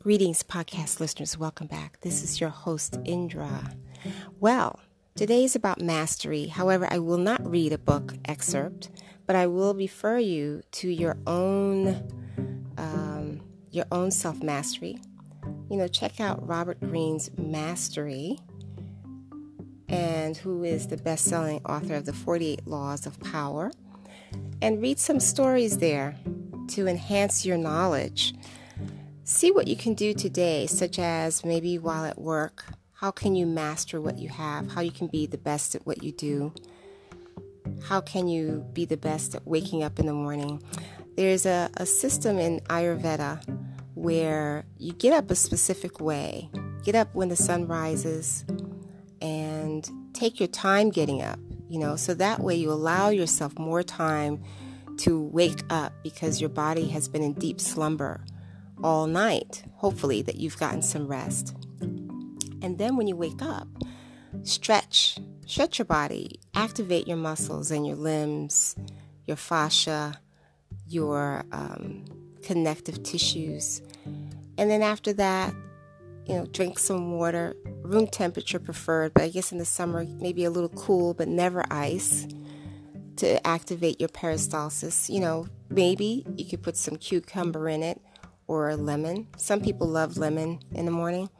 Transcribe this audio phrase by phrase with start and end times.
[0.00, 1.36] Greetings, podcast listeners.
[1.36, 2.00] Welcome back.
[2.02, 3.74] This is your host, Indra.
[4.38, 4.78] Well,
[5.16, 6.46] today is about mastery.
[6.46, 8.90] However, I will not read a book excerpt,
[9.26, 12.08] but I will refer you to your own
[12.78, 13.40] um,
[13.72, 15.00] your own self mastery.
[15.68, 18.38] You know, check out Robert Greene's Mastery,
[19.88, 23.72] and who is the best selling author of the 48 Laws of Power,
[24.62, 26.16] and read some stories there
[26.68, 28.32] to enhance your knowledge
[29.30, 32.64] See what you can do today, such as maybe while at work,
[32.94, 34.72] how can you master what you have?
[34.72, 36.54] How you can be the best at what you do?
[37.84, 40.62] How can you be the best at waking up in the morning?
[41.18, 43.46] There's a, a system in Ayurveda
[43.94, 46.48] where you get up a specific way.
[46.82, 48.46] Get up when the sun rises
[49.20, 51.38] and take your time getting up,
[51.68, 54.42] you know, so that way you allow yourself more time
[55.00, 58.22] to wake up because your body has been in deep slumber
[58.82, 61.54] all night, hopefully, that you've gotten some rest.
[62.60, 63.68] And then when you wake up,
[64.42, 68.76] stretch, stretch your body, activate your muscles and your limbs,
[69.26, 70.20] your fascia,
[70.86, 72.04] your um,
[72.42, 73.82] connective tissues.
[74.56, 75.54] And then after that,
[76.26, 80.44] you know, drink some water, room temperature preferred, but I guess in the summer, maybe
[80.44, 82.26] a little cool, but never ice
[83.16, 85.08] to activate your peristalsis.
[85.08, 88.00] You know, maybe you could put some cucumber in it
[88.48, 89.28] or lemon.
[89.36, 91.30] Some people love lemon in the morning.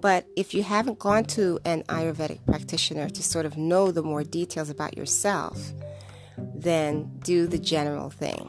[0.00, 4.22] But if you haven't gone to an Ayurvedic practitioner to sort of know the more
[4.22, 5.72] details about yourself,
[6.38, 8.48] then do the general thing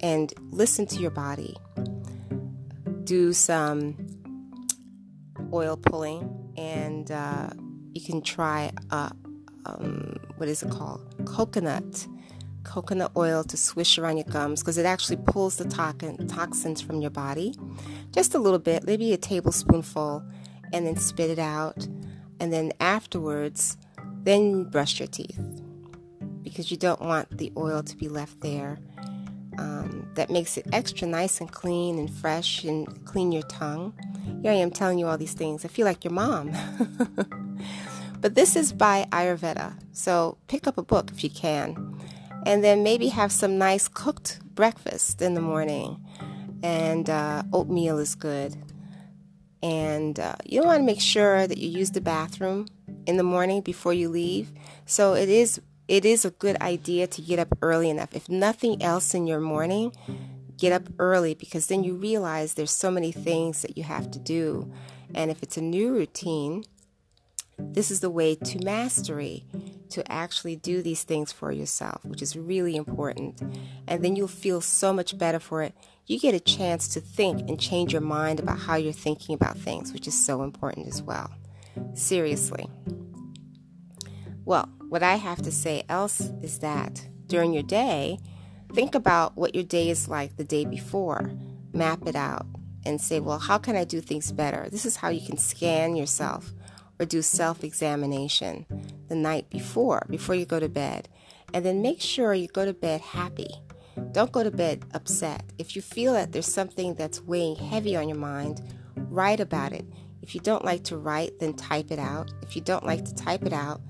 [0.00, 1.56] and listen to your body.
[3.04, 3.96] Do some
[5.52, 7.50] oil pulling, and uh,
[7.92, 9.10] you can try, uh,
[9.66, 11.14] um, what is it called?
[11.24, 12.06] Coconut
[12.64, 15.64] coconut oil to swish around your gums because it actually pulls the
[16.28, 17.54] toxins from your body.
[18.12, 20.24] Just a little bit, maybe a tablespoonful,
[20.72, 21.86] and then spit it out.
[22.38, 23.76] And then afterwards,
[24.22, 25.40] then brush your teeth
[26.42, 28.78] because you don't want the oil to be left there.
[29.58, 33.92] Um, that makes it extra nice and clean and fresh and clean your tongue.
[34.42, 35.64] Here I am telling you all these things.
[35.64, 36.52] I feel like your mom.
[38.20, 41.99] but this is by Ayurveda, so pick up a book if you can
[42.46, 46.04] and then maybe have some nice cooked breakfast in the morning.
[46.62, 48.56] And uh, oatmeal is good.
[49.62, 52.66] And uh, you want to make sure that you use the bathroom
[53.06, 54.52] in the morning before you leave.
[54.86, 58.14] So it is it is a good idea to get up early enough.
[58.14, 59.92] If nothing else in your morning,
[60.56, 64.18] get up early because then you realize there's so many things that you have to
[64.18, 64.72] do.
[65.14, 66.64] And if it's a new routine,
[67.58, 69.44] this is the way to mastery
[69.90, 73.40] to actually do these things for yourself, which is really important.
[73.86, 75.74] And then you'll feel so much better for it.
[76.06, 79.58] You get a chance to think and change your mind about how you're thinking about
[79.58, 81.30] things, which is so important as well.
[81.94, 82.68] Seriously.
[84.44, 88.18] Well, what I have to say else is that during your day,
[88.72, 91.30] think about what your day is like the day before,
[91.72, 92.46] map it out,
[92.84, 94.68] and say, well, how can I do things better?
[94.70, 96.52] This is how you can scan yourself
[96.98, 98.66] or do self examination
[99.10, 101.08] the night before, before you go to bed.
[101.52, 103.50] And then make sure you go to bed happy.
[104.12, 105.44] Don't go to bed upset.
[105.58, 108.62] If you feel that there's something that's weighing heavy on your mind,
[108.94, 109.84] write about it.
[110.22, 112.32] If you don't like to write, then type it out.
[112.40, 113.80] If you don't like to type it out,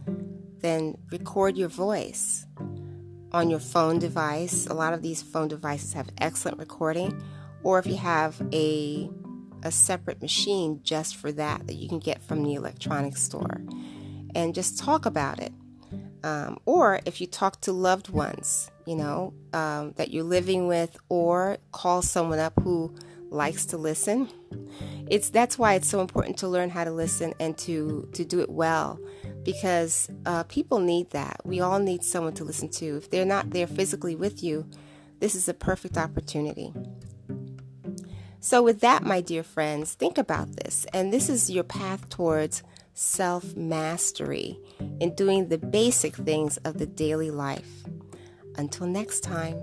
[0.61, 2.47] then record your voice
[3.33, 4.67] on your phone device.
[4.67, 7.23] A lot of these phone devices have excellent recording.
[7.63, 9.11] Or if you have a
[9.63, 13.61] a separate machine just for that that you can get from the electronics store
[14.35, 15.53] and just talk about it.
[16.23, 20.97] Um, or if you talk to loved ones, you know, um, that you're living with,
[21.09, 22.95] or call someone up who
[23.31, 24.29] likes to listen.
[25.09, 28.41] It's that's why it's so important to learn how to listen and to to do
[28.41, 28.99] it well,
[29.43, 31.41] because uh, people need that.
[31.45, 32.97] We all need someone to listen to.
[32.99, 34.69] If they're not there physically with you,
[35.21, 36.73] this is a perfect opportunity.
[38.43, 40.87] So, with that, my dear friends, think about this.
[40.95, 42.63] And this is your path towards
[43.01, 44.61] self mastery
[45.01, 47.85] in doing the basic things of the daily life.
[48.57, 49.63] Until next time.